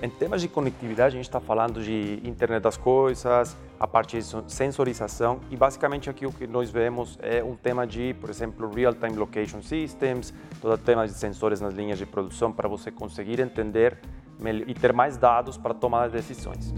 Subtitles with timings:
[0.00, 4.52] Em temas de conectividade, a gente está falando de internet das coisas, a parte de
[4.52, 9.16] sensorização e basicamente aqui o que nós vemos é um tema de, por exemplo, real-time
[9.16, 13.98] location systems, todo o tema de sensores nas linhas de produção para você conseguir entender
[14.68, 16.72] e ter mais dados para tomar decisões.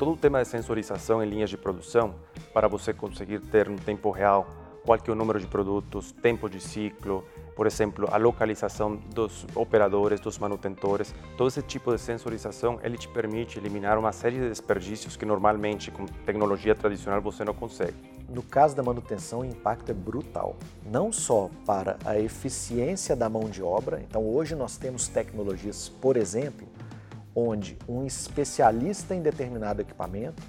[0.00, 2.16] Todo o tema de sensorização em linhas de produção
[2.52, 4.48] para você conseguir ter no tempo real
[4.84, 7.24] qual que é o número de produtos, tempo de ciclo,
[7.62, 13.06] por exemplo, a localização dos operadores, dos manutentores, todo esse tipo de sensorização, ele te
[13.06, 17.94] permite eliminar uma série de desperdícios que normalmente com tecnologia tradicional você não consegue.
[18.28, 23.44] No caso da manutenção, o impacto é brutal, não só para a eficiência da mão
[23.44, 24.02] de obra.
[24.02, 26.66] Então, hoje nós temos tecnologias, por exemplo,
[27.32, 30.42] onde um especialista em determinado equipamento,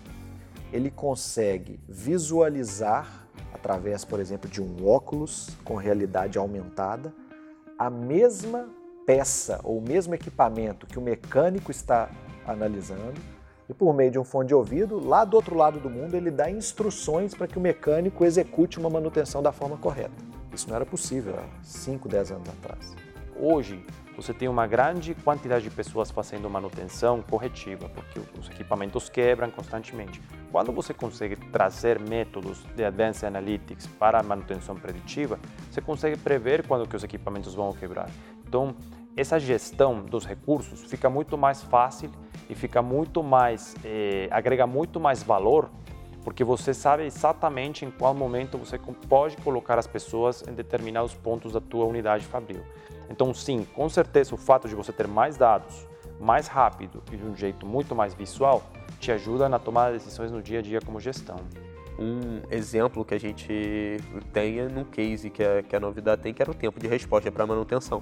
[0.72, 7.14] ele consegue visualizar através, por exemplo, de um óculos com realidade aumentada,
[7.78, 8.70] a mesma
[9.06, 12.10] peça ou o mesmo equipamento que o mecânico está
[12.46, 13.20] analisando
[13.70, 16.30] e por meio de um fone de ouvido, lá do outro lado do mundo, ele
[16.30, 20.12] dá instruções para que o mecânico execute uma manutenção da forma correta.
[20.54, 22.96] Isso não era possível há 5, 10 anos atrás.
[23.40, 23.84] Hoje,
[24.16, 30.22] você tem uma grande quantidade de pessoas fazendo manutenção corretiva, porque os equipamentos quebram constantemente.
[30.52, 36.66] Quando você consegue trazer métodos de Advanced Analytics para a manutenção preditiva, você consegue prever
[36.68, 38.10] quando que os equipamentos vão quebrar.
[38.48, 38.76] Então,
[39.18, 42.10] essa gestão dos recursos fica muito mais fácil
[42.50, 45.70] e fica muito mais, eh, agrega muito mais valor
[46.24, 51.52] porque você sabe exatamente em qual momento você pode colocar as pessoas em determinados pontos
[51.52, 52.64] da tua unidade fabril.
[53.10, 55.88] Então, sim, com certeza o fato de você ter mais dados,
[56.20, 58.64] mais rápido e de um jeito muito mais visual,
[59.00, 61.38] te ajuda na tomada de decisões no dia a dia como gestão.
[62.00, 63.48] Um exemplo que a gente
[64.32, 66.88] tem é no case que a, que a novidade tem, que era o tempo de
[66.88, 68.02] resposta para manutenção,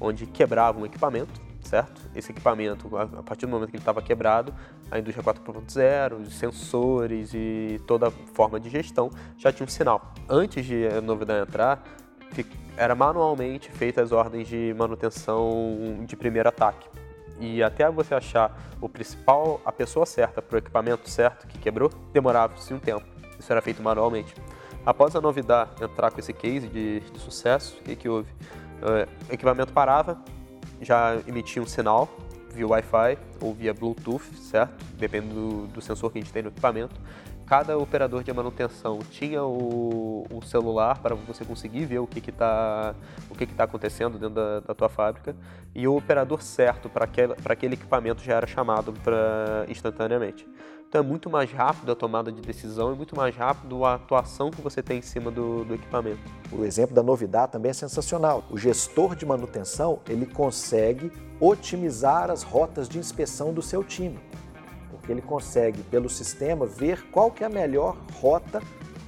[0.00, 2.02] onde quebrava um equipamento, certo?
[2.14, 4.54] Esse equipamento, a partir do momento que ele estava quebrado,
[4.90, 10.12] a indústria 4.0, os sensores e toda a forma de gestão já tinha um sinal.
[10.28, 11.82] Antes de a novidade entrar,
[12.76, 16.88] era manualmente feitas as ordens de manutenção de primeiro ataque.
[17.40, 21.90] E até você achar o principal, a pessoa certa para o equipamento certo que quebrou,
[22.12, 23.04] demorava-se um tempo.
[23.38, 24.34] Isso era feito manualmente.
[24.86, 28.30] Após a novidade entrar com esse case de, de sucesso, o que, que houve?
[28.82, 30.18] Uh, o equipamento parava,
[30.80, 32.08] já emitia um sinal
[32.52, 34.84] via Wi-Fi ou via Bluetooth, certo?
[34.96, 36.94] Dependendo do, do sensor que a gente tem no equipamento
[37.46, 42.94] cada operador de manutenção tinha o, o celular para você conseguir ver o que está
[43.30, 45.36] o que está acontecendo dentro da, da, tua fábrica
[45.74, 50.46] e o operador certo para aquele, equipamento já era chamado pra, instantaneamente.
[50.88, 54.50] Então é muito mais rápido a tomada de decisão e muito mais rápido a atuação
[54.50, 56.20] que você tem em cima do, do equipamento.
[56.52, 58.44] O exemplo da novidade também é sensacional.
[58.48, 61.10] O gestor de manutenção ele consegue
[61.40, 64.20] otimizar as rotas de inspeção do seu time
[64.94, 68.62] porque ele consegue, pelo sistema, ver qual que é a melhor rota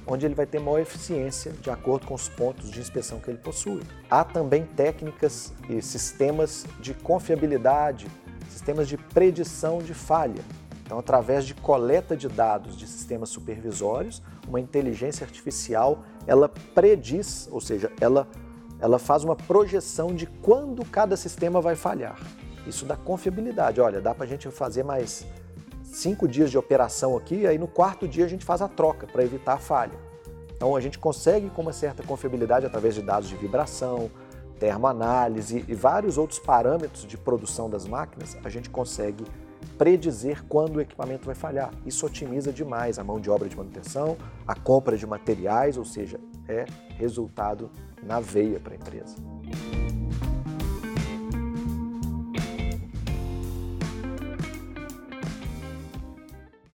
[0.07, 3.37] onde ele vai ter maior eficiência de acordo com os pontos de inspeção que ele
[3.37, 3.81] possui.
[4.09, 8.07] Há também técnicas e sistemas de confiabilidade,
[8.49, 10.41] sistemas de predição de falha.
[10.85, 17.59] Então, através de coleta de dados de sistemas supervisórios, uma inteligência artificial, ela prediz, ou
[17.59, 18.25] seja, ela,
[18.79, 22.17] ela faz uma projeção de quando cada sistema vai falhar.
[22.65, 23.81] Isso dá confiabilidade.
[23.81, 25.27] Olha, dá para a gente fazer mais
[25.87, 29.23] cinco dias de operação aqui, aí no quarto dia a gente faz a troca para
[29.23, 29.97] evitar a falha.
[30.55, 34.09] Então a gente consegue com uma certa confiabilidade através de dados de vibração,
[34.59, 39.23] termoanálise e vários outros parâmetros de produção das máquinas, a gente consegue
[39.77, 41.71] predizer quando o equipamento vai falhar.
[41.85, 46.19] Isso otimiza demais a mão de obra de manutenção, a compra de materiais, ou seja,
[46.47, 46.65] é
[46.95, 47.69] resultado
[48.01, 49.15] na veia para a empresa.